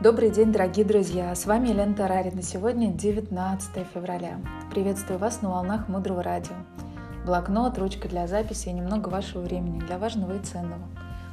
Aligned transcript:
Добрый 0.00 0.30
день, 0.30 0.52
дорогие 0.52 0.84
друзья! 0.84 1.34
С 1.34 1.44
вами 1.44 1.70
Елена 1.70 1.92
Тарарина. 1.92 2.40
Сегодня 2.40 2.92
19 2.92 3.84
февраля. 3.92 4.38
Приветствую 4.70 5.18
вас 5.18 5.42
на 5.42 5.50
волнах 5.50 5.88
Мудрого 5.88 6.22
Радио. 6.22 6.54
Блокнот, 7.26 7.76
ручка 7.78 8.08
для 8.08 8.28
записи 8.28 8.68
и 8.68 8.72
немного 8.72 9.08
вашего 9.08 9.42
времени 9.42 9.80
для 9.80 9.98
важного 9.98 10.36
и 10.36 10.38
ценного. 10.38 10.86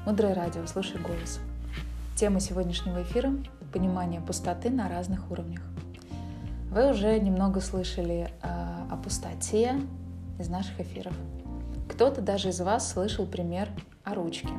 Мудрое 0.07 0.33
Радио, 0.33 0.65
слушай 0.65 0.99
голос. 0.99 1.39
Тема 2.15 2.39
сегодняшнего 2.39 3.03
эфира– 3.03 3.33
понимание 3.71 4.19
пустоты 4.19 4.71
на 4.71 4.89
разных 4.89 5.29
уровнях. 5.29 5.61
Вы 6.71 6.89
уже 6.89 7.19
немного 7.19 7.61
слышали 7.61 8.31
э, 8.41 8.47
о 8.89 8.97
пустоте 8.97 9.75
из 10.39 10.49
наших 10.49 10.79
эфиров. 10.79 11.13
Кто-то 11.87 12.19
даже 12.21 12.49
из 12.49 12.59
вас 12.61 12.91
слышал 12.91 13.27
пример 13.27 13.69
о 14.03 14.15
ручке. 14.15 14.49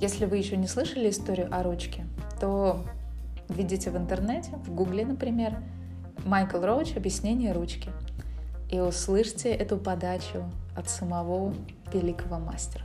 Если 0.00 0.24
вы 0.24 0.38
еще 0.38 0.56
не 0.56 0.66
слышали 0.66 1.08
историю 1.08 1.48
о 1.52 1.62
ручке, 1.62 2.04
то 2.40 2.84
введите 3.48 3.90
в 3.90 3.96
интернете, 3.96 4.50
в 4.64 4.74
гугле, 4.74 5.04
например, 5.04 5.62
Майкл 6.24 6.60
Роуч 6.60 6.96
«Объяснение 6.96 7.52
ручки» 7.52 7.90
и 8.70 8.80
услышьте 8.80 9.50
эту 9.50 9.76
подачу 9.76 10.44
от 10.76 10.88
самого 10.88 11.54
великого 11.92 12.38
мастера. 12.38 12.84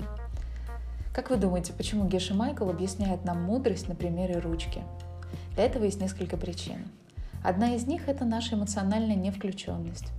Как 1.14 1.30
вы 1.30 1.38
думаете, 1.38 1.74
почему 1.74 2.08
Геша 2.08 2.34
Майкл 2.34 2.70
объясняет 2.70 3.26
нам 3.26 3.44
мудрость 3.44 3.90
на 3.90 3.96
примере 3.96 4.40
ручки? 4.40 4.82
Для 5.56 5.66
этого 5.66 5.84
есть 5.84 6.00
несколько 6.00 6.38
причин. 6.38 6.88
Одна 7.44 7.76
из 7.76 7.88
них– 7.88 8.04
это 8.08 8.24
наша 8.24 8.56
эмоциональная 8.56 9.16
невключенность. 9.16 10.12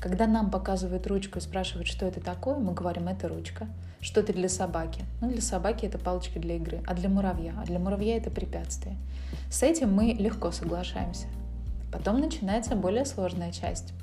Когда 0.00 0.26
нам 0.26 0.50
показывают 0.50 1.06
ручку 1.06 1.38
и 1.38 1.42
спрашивают, 1.42 1.88
что 1.88 2.06
это 2.06 2.20
такое, 2.20 2.56
мы 2.56 2.72
говорим, 2.74 3.08
это 3.08 3.28
ручка. 3.28 3.66
Что 4.00 4.20
это 4.20 4.32
для 4.34 4.50
собаки? 4.50 5.02
Ну, 5.20 5.30
для 5.30 5.40
собаки 5.40 5.86
это 5.86 5.98
палочки 5.98 6.38
для 6.38 6.56
игры, 6.56 6.82
а 6.86 6.94
для 6.94 7.08
муравья? 7.08 7.54
А 7.58 7.64
для 7.64 7.78
муравья 7.78 8.16
это 8.16 8.30
препятствие. 8.30 8.96
С 9.50 9.62
этим 9.62 9.94
мы 9.94 10.12
легко 10.12 10.50
соглашаемся. 10.50 11.26
Потом 11.90 12.20
начинается 12.20 12.76
более 12.76 13.06
сложная 13.06 13.50
часть. 13.50 13.94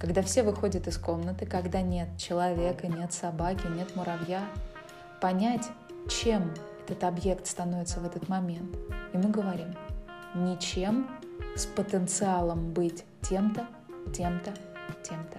Когда 0.00 0.22
все 0.22 0.42
выходят 0.42 0.86
из 0.86 0.96
комнаты, 0.96 1.44
когда 1.44 1.82
нет 1.82 2.08
человека, 2.16 2.88
нет 2.88 3.12
собаки, 3.12 3.66
нет 3.66 3.94
муравья, 3.96 4.44
понять, 5.20 5.68
чем 6.08 6.54
этот 6.88 7.04
объект 7.04 7.46
становится 7.46 8.00
в 8.00 8.06
этот 8.06 8.28
момент. 8.28 8.76
И 9.12 9.18
мы 9.18 9.28
говорим, 9.28 9.74
ничем 10.34 11.06
с 11.54 11.66
потенциалом 11.66 12.72
быть 12.72 13.04
тем-то, 13.20 13.66
тем-то, 14.14 14.54
тем-то. 15.02 15.38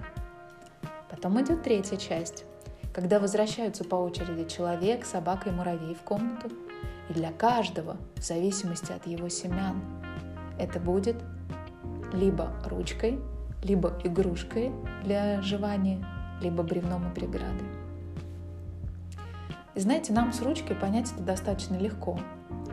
Потом 1.09 1.41
идет 1.41 1.63
третья 1.63 1.97
часть, 1.97 2.45
когда 2.94 3.19
возвращаются 3.19 3.83
по 3.83 3.95
очереди 3.95 4.49
человек, 4.49 5.05
собака 5.05 5.49
и 5.49 5.52
муравей 5.52 5.95
в 5.95 6.02
комнату, 6.02 6.49
и 7.09 7.13
для 7.13 7.31
каждого, 7.31 7.97
в 8.16 8.23
зависимости 8.23 8.91
от 8.91 9.07
его 9.07 9.29
семян, 9.29 9.81
это 10.59 10.79
будет 10.79 11.16
либо 12.13 12.52
ручкой, 12.66 13.19
либо 13.63 13.99
игрушкой 14.03 14.72
для 15.03 15.41
жевания, 15.41 16.05
либо 16.41 16.63
бревном 16.63 17.11
и 17.11 17.13
преградой. 17.13 17.67
И 19.73 19.79
знаете, 19.79 20.11
нам 20.11 20.33
с 20.33 20.41
ручкой 20.41 20.75
понять 20.75 21.11
это 21.11 21.22
достаточно 21.22 21.77
легко, 21.77 22.19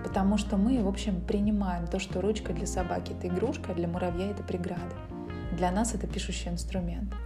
потому 0.02 0.36
что 0.36 0.56
мы, 0.56 0.82
в 0.82 0.88
общем, 0.88 1.20
принимаем 1.20 1.86
то, 1.86 1.98
что 2.00 2.20
ручка 2.20 2.52
для 2.52 2.66
собаки– 2.66 3.12
это 3.18 3.28
игрушка, 3.28 3.72
а 3.72 3.74
для 3.74 3.86
муравья– 3.86 4.26
это 4.30 4.42
преграда. 4.42 4.94
Для 5.52 5.70
нас 5.70 5.94
это 5.94 6.06
пишущий 6.06 6.50
инструмент– 6.50 7.14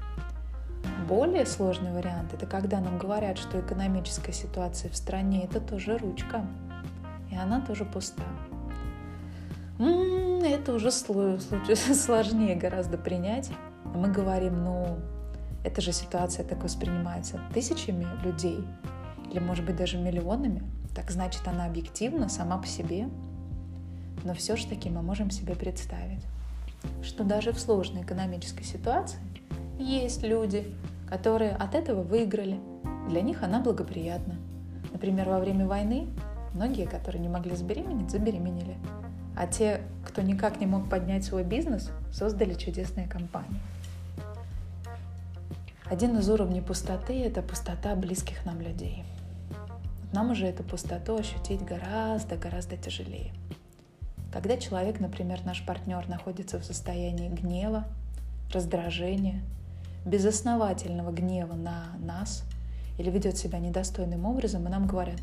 более 1.08 1.46
сложный 1.46 1.92
вариант– 1.92 2.32
это 2.34 2.46
когда 2.46 2.80
нам 2.80 2.96
говорят, 2.96 3.36
что 3.36 3.60
экономическая 3.60 4.32
ситуация 4.32 4.90
в 4.90 4.96
стране– 4.96 5.44
это 5.44 5.60
тоже 5.60 5.98
ручка, 5.98 6.46
и 7.30 7.36
она 7.36 7.60
тоже 7.60 7.84
пуста. 7.84 8.22
М-м, 9.78 10.42
это 10.44 10.72
уже 10.72 10.90
сложнее 12.00 12.54
гораздо 12.54 12.98
принять. 12.98 13.50
Мы 13.94 14.08
говорим, 14.08 14.64
ну, 14.64 14.98
эта 15.64 15.80
же 15.80 15.92
ситуация 15.92 16.44
так 16.44 16.62
воспринимается 16.62 17.40
тысячами 17.52 18.06
людей, 18.24 18.64
или, 19.30 19.38
может 19.38 19.64
быть, 19.64 19.76
даже 19.76 19.98
миллионами, 19.98 20.62
так 20.94 21.10
значит, 21.10 21.42
она 21.46 21.66
объективна 21.66 22.28
сама 22.28 22.58
по 22.58 22.66
себе. 22.66 23.08
Но 24.24 24.34
все 24.34 24.56
же 24.56 24.66
таки 24.66 24.88
мы 24.88 25.02
можем 25.02 25.30
себе 25.30 25.56
представить, 25.56 26.24
что 27.02 27.24
даже 27.24 27.52
в 27.52 27.60
сложной 27.60 28.02
экономической 28.02 28.64
ситуации 28.64 29.18
есть 29.78 30.22
люди, 30.22 30.66
которые 31.08 31.52
от 31.52 31.74
этого 31.74 32.02
выиграли. 32.02 32.60
Для 33.08 33.20
них 33.20 33.42
она 33.42 33.60
благоприятна. 33.60 34.36
Например, 34.92 35.28
во 35.28 35.40
время 35.40 35.66
войны 35.66 36.08
многие, 36.54 36.86
которые 36.86 37.20
не 37.20 37.28
могли 37.28 37.56
забеременеть, 37.56 38.10
забеременели. 38.10 38.76
А 39.36 39.46
те, 39.46 39.80
кто 40.06 40.22
никак 40.22 40.60
не 40.60 40.66
мог 40.66 40.88
поднять 40.88 41.24
свой 41.24 41.42
бизнес, 41.42 41.90
создали 42.12 42.54
чудесные 42.54 43.08
компании. 43.08 43.60
Один 45.84 46.16
из 46.18 46.28
уровней 46.28 46.60
пустоты– 46.60 47.22
это 47.24 47.42
пустота 47.42 47.94
близких 47.94 48.44
нам 48.44 48.60
людей. 48.60 49.04
Нам 50.12 50.30
уже 50.30 50.46
эту 50.46 50.62
пустоту 50.62 51.16
ощутить 51.16 51.62
гораздо-гораздо 51.64 52.76
тяжелее. 52.76 53.32
Когда 54.32 54.56
человек, 54.56 54.98
например, 55.00 55.40
наш 55.44 55.64
партнер, 55.64 56.08
находится 56.08 56.58
в 56.58 56.64
состоянии 56.64 57.28
гнева, 57.28 57.84
раздражения– 58.52 59.42
безосновательного 60.04 61.10
гнева 61.10 61.54
на 61.54 61.92
нас 62.00 62.44
или 62.98 63.10
ведет 63.10 63.36
себя 63.36 63.58
недостойным 63.58 64.26
образом, 64.26 64.66
и 64.66 64.70
нам 64.70 64.86
говорят, 64.86 65.20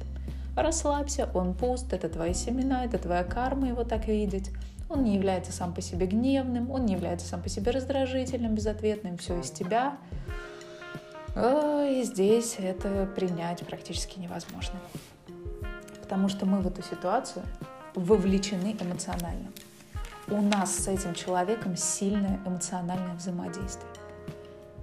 расслабься, 0.55 1.29
он 1.33 1.53
пуст, 1.53 1.93
это 1.93 2.09
твои 2.09 2.33
семена, 2.33 2.85
это 2.85 2.97
твоя 2.97 3.23
карма 3.23 3.67
его 3.67 3.83
так 3.83 4.07
видеть, 4.07 4.51
он 4.89 5.03
не 5.03 5.15
является 5.15 5.51
сам 5.51 5.73
по 5.73 5.81
себе 5.81 6.07
гневным, 6.07 6.71
он 6.71 6.85
не 6.85 6.93
является 6.93 7.27
сам 7.27 7.41
по 7.41 7.49
себе 7.49 7.71
раздражительным, 7.71 8.55
безответным, 8.55 9.17
все 9.17 9.39
из 9.39 9.51
тебя. 9.51 9.97
И 11.35 12.01
здесь 12.03 12.55
это 12.57 13.07
принять 13.15 13.63
практически 13.65 14.19
невозможно. 14.19 14.79
Потому 16.01 16.27
что 16.27 16.47
мы 16.47 16.59
в 16.59 16.67
эту 16.67 16.81
ситуацию 16.81 17.43
вовлечены 17.99 18.75
эмоционально. 18.79 19.51
У 20.29 20.41
нас 20.41 20.73
с 20.73 20.87
этим 20.87 21.13
человеком 21.13 21.75
сильное 21.75 22.39
эмоциональное 22.45 23.15
взаимодействие. 23.15 23.91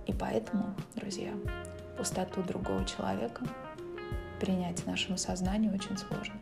И 0.06 0.12
поэтому, 0.12 0.75
друзья, 0.94 1.32
пустоту 1.97 2.43
другого 2.43 2.84
человека 2.84 3.43
принять 4.41 4.87
нашему 4.87 5.16
сознанию 5.16 5.75
очень 5.75 5.97
сложно. 5.97 6.34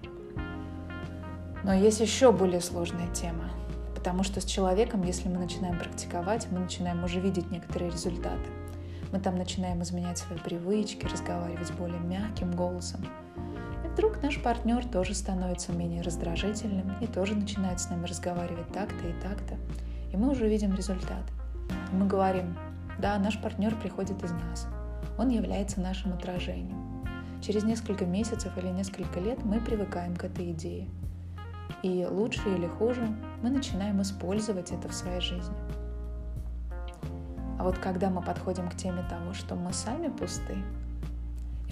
Но 1.62 1.72
есть 1.72 2.00
еще 2.00 2.32
более 2.32 2.60
сложная 2.60 3.10
тема, 3.14 3.50
потому 3.94 4.22
что 4.24 4.40
с 4.40 4.44
человеком, 4.44 5.02
если 5.02 5.28
мы 5.28 5.38
начинаем 5.38 5.78
практиковать, 5.78 6.48
мы 6.50 6.58
начинаем 6.58 7.04
уже 7.04 7.20
видеть 7.20 7.50
некоторые 7.50 7.90
результаты. 7.90 8.50
Мы 9.12 9.20
там 9.20 9.36
начинаем 9.36 9.80
изменять 9.82 10.18
свои 10.18 10.38
привычки, 10.38 11.06
разговаривать 11.06 11.72
более 11.74 12.00
мягким 12.00 12.50
голосом. 12.50 13.06
Вдруг 13.94 14.20
наш 14.24 14.42
партнер 14.42 14.84
тоже 14.84 15.14
становится 15.14 15.72
менее 15.72 16.02
раздражительным 16.02 16.96
и 17.00 17.06
тоже 17.06 17.36
начинает 17.36 17.78
с 17.78 17.88
нами 17.88 18.06
разговаривать 18.06 18.66
так-то 18.72 19.06
и 19.06 19.12
так-то. 19.22 19.54
И 20.12 20.16
мы 20.16 20.32
уже 20.32 20.48
видим 20.48 20.74
результат. 20.74 21.22
Мы 21.92 22.08
говорим, 22.08 22.56
да, 22.98 23.16
наш 23.20 23.40
партнер 23.40 23.72
приходит 23.76 24.20
из 24.24 24.32
нас. 24.32 24.66
Он 25.16 25.28
является 25.28 25.80
нашим 25.80 26.12
отражением. 26.12 27.06
Через 27.40 27.62
несколько 27.62 28.04
месяцев 28.04 28.58
или 28.58 28.66
несколько 28.66 29.20
лет 29.20 29.44
мы 29.44 29.60
привыкаем 29.60 30.16
к 30.16 30.24
этой 30.24 30.50
идее. 30.50 30.88
И 31.84 32.04
лучше 32.04 32.48
или 32.48 32.66
хуже 32.66 33.06
мы 33.42 33.50
начинаем 33.50 34.02
использовать 34.02 34.72
это 34.72 34.88
в 34.88 34.92
своей 34.92 35.20
жизни. 35.20 35.54
А 37.60 37.62
вот 37.62 37.78
когда 37.78 38.10
мы 38.10 38.22
подходим 38.22 38.68
к 38.68 38.74
теме 38.74 39.04
того, 39.08 39.34
что 39.34 39.54
мы 39.54 39.72
сами 39.72 40.08
пусты, 40.08 40.56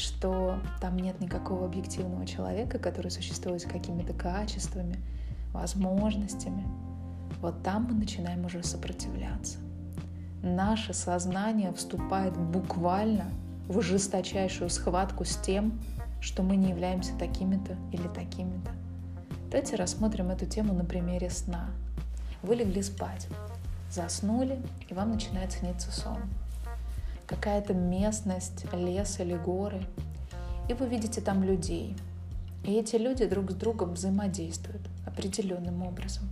что 0.02 0.58
там 0.80 0.98
нет 0.98 1.20
никакого 1.20 1.66
объективного 1.66 2.26
человека, 2.26 2.78
который 2.78 3.10
существует 3.10 3.62
с 3.62 3.64
какими-то 3.64 4.12
качествами, 4.12 4.98
возможностями, 5.52 6.66
вот 7.40 7.62
там 7.62 7.84
мы 7.84 7.94
начинаем 7.94 8.44
уже 8.44 8.62
сопротивляться– 8.62 9.58
наше 10.42 10.92
сознание 10.92 11.72
вступает 11.72 12.36
буквально 12.36 13.26
в 13.68 13.80
жесточайшую 13.80 14.70
схватку 14.70 15.24
с 15.24 15.36
тем, 15.36 15.80
что 16.20 16.42
мы 16.42 16.56
не 16.56 16.70
являемся 16.70 17.16
такими-то 17.16 17.76
или 17.92 18.08
такими-то. 18.08 18.72
Давайте 19.50 19.76
рассмотрим 19.76 20.30
эту 20.30 20.46
тему 20.46 20.74
на 20.74 20.84
примере 20.84 21.30
сна. 21.30 21.70
Вы 22.42 22.56
легли 22.56 22.82
спать, 22.82 23.28
заснули, 23.90 24.60
и 24.88 24.94
вам 24.94 25.12
начинает 25.12 25.52
сниться 25.52 25.92
сон. 25.92 26.18
Какая-то 27.34 27.74
местность, 27.74 28.66
лес 28.72 29.18
или 29.20 29.36
горы, 29.36 29.82
и 30.68 30.74
вы 30.74 30.86
видите 30.86 31.20
там 31.20 31.42
людей. 31.42 31.96
И 32.64 32.74
эти 32.74 32.96
люди 32.96 33.26
друг 33.26 33.50
с 33.50 33.54
другом 33.54 33.94
взаимодействуют 33.94 34.82
определенным 35.06 35.82
образом. 35.82 36.28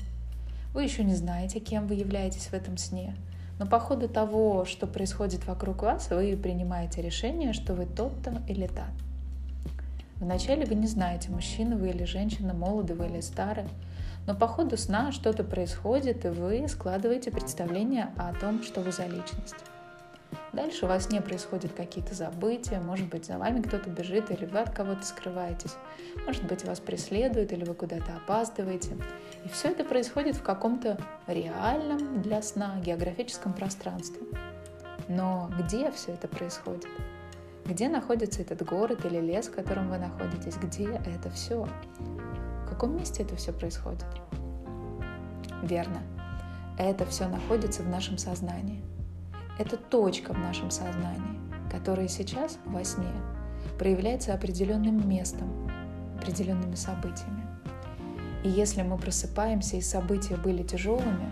Вы 0.73 0.85
еще 0.85 1.03
не 1.03 1.17
знаете, 1.17 1.59
кем 1.59 1.87
вы 1.87 1.95
являетесь 1.95 2.47
в 2.47 2.55
этом 2.55 2.77
сне– 2.77 3.17
но 3.61 3.67
по 3.67 3.79
ходу 3.79 4.09
того, 4.09 4.65
что 4.65 4.87
происходит 4.87 5.47
вокруг 5.47 5.83
вас, 5.83 6.09
вы 6.11 6.35
принимаете 6.35 7.03
решение, 7.03 7.53
что 7.53 7.75
вы 7.75 7.85
тот-то 7.85 8.43
или 8.49 8.67
та. 8.67 8.87
Вначале 10.17 10.65
вы 10.65 10.75
не 10.77 10.87
знаете, 10.87 11.29
мужчина 11.31 11.77
вы 11.77 11.91
или 11.91 12.05
женщина, 12.05 12.55
молоды 12.55 12.95
вы 12.95 13.09
или 13.09 13.21
старый, 13.21 13.69
но 14.27 14.35
по 14.35 14.49
ходу 14.49 14.79
сна 14.79 15.13
что-то 15.13 15.45
происходит, 15.45 16.25
и 16.25 16.29
вы 16.29 16.67
складываете 16.69 17.31
представление 17.31 18.09
о 18.17 18.33
том, 18.33 18.63
что 18.63 18.81
вы 18.81 18.93
за 18.93 19.05
личность. 19.05 19.57
Дальше 20.53 20.85
у 20.85 20.89
вас 20.89 21.11
не 21.11 21.21
происходят 21.21 21.73
какие-то 21.73 22.15
забытия, 22.15 22.81
может 22.81 23.09
быть, 23.09 23.27
за 23.27 23.39
вами 23.39 23.63
кто-то 23.63 23.89
бежит, 23.89 24.31
или 24.33 24.47
вы 24.47 24.59
от 24.59 24.71
кого-то 24.71 25.05
скрываетесь, 25.05 25.77
может 26.27 26.45
быть, 26.45 26.65
вас 26.65 26.81
преследуют, 26.81 27.53
или 27.53 27.65
вы 27.65 27.75
куда-то 27.75 28.17
опаздываете. 28.17 28.97
И 29.45 29.49
все 29.49 29.69
это 29.69 29.85
происходит 29.85 30.37
в 30.37 30.43
каком-то 30.43 30.99
реальном 31.29 32.21
для 32.21 32.43
сна 32.43 32.81
географическом 32.85 33.53
пространстве. 33.53 34.23
Но 35.09 35.51
где 35.59 35.91
все 35.93 36.13
это 36.13 36.27
происходит? 36.27 36.87
Где 37.65 37.89
находится 37.89 38.43
этот 38.43 38.65
город 38.65 39.05
или 39.05 39.21
лес, 39.21 39.47
в 39.47 39.55
котором 39.55 39.89
вы 39.91 39.99
находитесь? 39.99 40.57
Где 40.57 41.01
это 41.07 41.31
все? 41.31 41.69
В 42.65 42.69
каком 42.69 42.97
месте 42.97 43.23
это 43.23 43.37
все 43.37 43.53
происходит? 43.53 44.05
Верно. 45.63 46.03
Это 46.79 47.07
все 47.07 47.29
находится 47.29 47.83
в 47.83 47.89
нашем 47.89 48.19
сознании. 48.19 48.83
Это 49.59 49.77
точка 49.77 50.33
в 50.33 50.39
нашем 50.39 50.71
сознании, 50.71 51.39
которая 51.71 52.09
сейчас 52.09 52.59
во 52.65 52.85
сне 52.85 53.13
проявляется 53.79 54.35
определенным 54.35 55.09
местом, 55.09 55.71
определенными 56.19 56.75
событиями. 56.75 57.47
И 58.43 58.49
если 58.49 58.83
мы 58.83 58.97
просыпаемся 58.97 59.77
и 59.77 59.83
события 59.83 60.37
были 60.37 60.63
тяжелыми, 60.63 61.29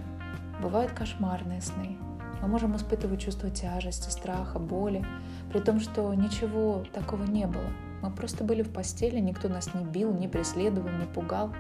бывают 0.62 0.92
кошмарные 0.92 1.62
сны. 1.62 1.96
Мы 2.42 2.48
можем 2.48 2.76
испытывать 2.76 3.20
чувство 3.20 3.50
тяжести, 3.50 4.10
страха, 4.10 4.58
боли, 4.58 5.04
при 5.50 5.60
том, 5.60 5.80
что 5.80 6.12
ничего 6.14 6.84
такого 6.92 7.24
не 7.24 7.46
было. 7.46 7.70
Мы 8.02 8.10
просто 8.10 8.44
были 8.44 8.62
в 8.62 8.70
постели, 8.70 9.18
никто 9.18 9.48
нас 9.48 9.74
не 9.74 9.84
бил, 9.84 10.12
не 10.12 10.28
преследовал, 10.28 10.90
не 10.90 11.06
пугал, 11.06 11.52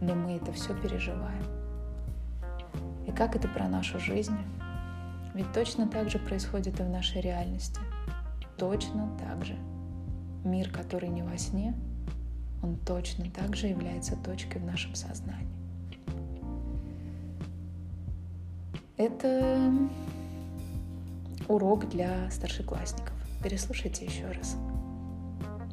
но 0.00 0.14
мы 0.14 0.32
это 0.32 0.52
все 0.52 0.74
переживаем. 0.74 1.44
И 3.06 3.12
как 3.12 3.36
это 3.36 3.48
про 3.48 3.68
нашу 3.68 3.98
жизнь? 3.98 4.36
Ведь 5.34 5.52
точно 5.52 5.88
так 5.88 6.10
же 6.10 6.18
происходит 6.18 6.78
и 6.80 6.82
в 6.82 6.88
нашей 6.88 7.20
реальности. 7.20 7.80
Точно 8.58 9.08
так 9.18 9.44
же. 9.44 9.56
Мир, 10.44 10.70
который 10.70 11.08
не 11.08 11.22
во 11.22 11.38
сне, 11.38 11.74
он 12.62 12.76
точно 12.76 13.30
так 13.30 13.56
же 13.56 13.68
является 13.68 14.16
точкой 14.16 14.58
в 14.58 14.64
нашем 14.64 14.94
сознании. 14.94 15.48
Это 18.96 19.72
урок 21.48 21.88
для 21.88 22.30
старшеклассников. 22.30 23.14
Переслушайте 23.42 24.04
еще 24.04 24.30
раз. 24.30 24.56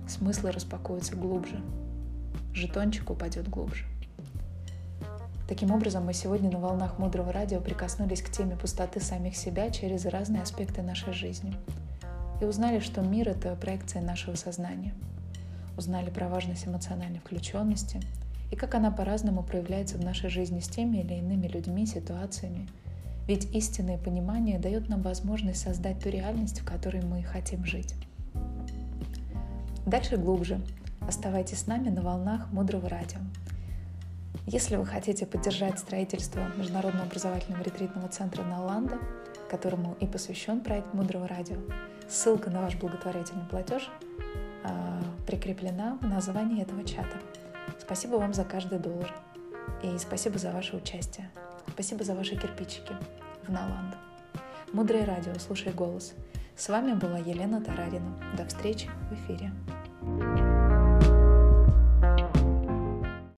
Смыслы 0.07 0.51
распакуются 0.51 1.15
глубже. 1.15 1.61
Жетончик 2.53 3.09
упадет 3.11 3.47
глубже. 3.47 3.85
Таким 5.50 5.72
образом, 5.72 6.06
мы 6.06 6.13
сегодня 6.13 6.51
на 6.51 6.60
волнах 6.60 7.00
Мудрого 7.00 7.34
Радио 7.34 7.60
прикоснулись 7.60 8.22
к 8.22 8.30
теме 8.30 8.56
пустоты 8.56 9.00
самих 9.00 9.36
себя 9.36 9.72
через 9.72 10.06
разные 10.06 10.44
аспекты 10.44 10.84
нашей 10.84 11.12
жизни. 11.12 11.56
И 12.40 12.46
узнали, 12.46 12.80
что 12.80 13.01
мир— 13.01 13.30
это 13.30 13.56
проекция 13.56 14.04
нашего 14.04 14.36
сознания. 14.36 14.94
Узнали 15.75 16.12
про 16.12 16.30
важность 16.30 16.68
эмоциональной 16.68 17.18
включенности 17.18 18.00
и 18.51 18.56
как 18.56 18.75
она 18.75 18.92
по-разному 18.92 19.42
проявляется 19.42 19.98
в 19.98 20.06
нашей 20.06 20.30
жизни 20.30 20.60
с 20.60 20.68
теми 20.68 20.98
или 20.98 21.16
иными 21.16 21.48
людьми, 21.48 21.88
ситуациями. 21.88 22.69
Ведь 23.25 23.45
истинное 23.56 23.98
понимание 23.98 24.60
дает 24.60 24.88
нам 24.88 25.02
возможность 25.02 25.62
создать 25.62 26.00
ту 26.00 26.10
реальность, 26.10 26.60
в 26.60 26.66
которой 26.66 27.02
мы 27.02 27.24
хотим 27.24 27.66
жить. 27.66 27.95
Дальше 29.88 30.18
глубже. 30.18 30.62
Оставайтесь 31.02 31.62
с 31.62 31.66
нами 31.66 31.90
на 31.90 32.04
волнах 32.04 32.52
Мудрого 32.52 32.88
Радио. 32.88 33.18
Если 34.46 34.76
вы 34.76 34.86
хотите 34.86 35.26
поддержать 35.26 35.80
строительство 35.80 36.42
Международного 36.58 37.06
образовательного 37.06 37.64
ретритного 37.64 38.08
центра 38.08 38.44
Наланда, 38.44 38.98
которому 39.50 39.96
и 40.00 40.08
посвящен 40.08 40.62
проект 40.62 40.94
Мудрого 40.94 41.28
радио, 41.28 41.58
ссылка 42.08 42.50
на 42.50 42.62
ваш 42.62 42.76
благотворительный 42.76 43.46
платеж 43.46 43.90
э, 44.64 45.02
прикреплена 45.28 45.98
в 46.02 46.08
названии 46.08 46.62
этого 46.62 46.84
чата. 46.84 47.18
Спасибо 47.80 48.16
вам 48.16 48.34
за 48.34 48.44
каждый 48.44 48.80
доллар. 48.80 49.14
И 49.84 49.98
спасибо 49.98 50.38
за 50.38 50.52
ваше 50.52 50.76
участие. 50.78 51.30
Спасибо 51.68 52.04
за 52.04 52.16
ваши 52.16 52.36
кирпичики 52.36 52.94
в 53.48 53.52
Наланд. 53.52 53.96
Мудрое 54.74 55.06
радио, 55.06 55.34
слушай 55.40 55.72
голос. 55.72 56.14
С 56.56 56.70
вами 56.70 56.94
была 56.94 57.18
Елена 57.18 57.62
Тарарина. 57.62 58.14
До 58.36 58.46
встречи 58.46 58.90
в 59.10 59.14
эфире. 59.14 59.52